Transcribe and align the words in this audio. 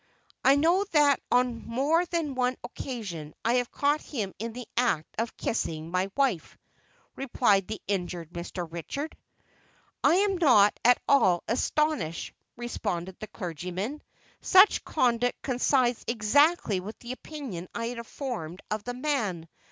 "I 0.43 0.55
know 0.55 0.83
that 0.93 1.19
on 1.29 1.63
more 1.67 2.03
than 2.07 2.33
one 2.33 2.55
occasion 2.63 3.35
I 3.45 3.57
have 3.57 3.69
caught 3.69 4.01
him 4.01 4.33
in 4.39 4.53
the 4.53 4.67
act 4.75 5.13
of 5.19 5.37
kissing 5.37 5.91
my 5.91 6.09
wife," 6.17 6.57
replied 7.15 7.67
the 7.67 7.79
injured 7.87 8.31
Mr. 8.33 8.67
Richard. 8.67 9.15
"I 10.03 10.15
am 10.15 10.39
not 10.39 10.79
at 10.83 10.99
all 11.07 11.43
astonished," 11.47 12.33
responded 12.57 13.19
the 13.19 13.27
clergyman; 13.27 14.01
"such 14.41 14.83
conduct 14.83 15.39
coincides 15.43 16.03
exactly 16.07 16.79
with 16.79 16.97
the 16.97 17.11
opinion 17.11 17.67
I 17.75 17.89
had 17.89 18.03
formed 18.07 18.63
of 18.71 18.83
the 18.83 18.95
man. 18.95 19.47